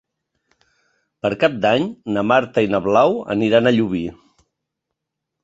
[1.25, 4.03] Per Cap d'Any na Marta i na Blau aniran a Llubí.